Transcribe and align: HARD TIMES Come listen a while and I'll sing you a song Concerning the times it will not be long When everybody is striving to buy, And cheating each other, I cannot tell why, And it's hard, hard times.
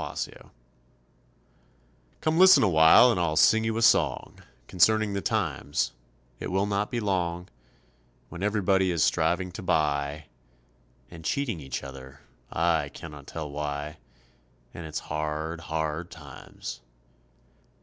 HARD 0.03 0.17
TIMES 0.17 0.37
Come 2.21 2.39
listen 2.39 2.63
a 2.63 2.67
while 2.69 3.11
and 3.11 3.19
I'll 3.19 3.35
sing 3.35 3.63
you 3.63 3.77
a 3.77 3.83
song 3.83 4.39
Concerning 4.67 5.13
the 5.13 5.21
times 5.21 5.91
it 6.39 6.51
will 6.51 6.65
not 6.65 6.89
be 6.89 6.99
long 6.99 7.47
When 8.29 8.41
everybody 8.41 8.89
is 8.89 9.03
striving 9.03 9.51
to 9.51 9.61
buy, 9.61 10.25
And 11.11 11.23
cheating 11.23 11.59
each 11.59 11.83
other, 11.83 12.21
I 12.51 12.89
cannot 12.89 13.27
tell 13.27 13.51
why, 13.51 13.97
And 14.73 14.87
it's 14.87 15.01
hard, 15.01 15.59
hard 15.61 16.09
times. 16.09 16.81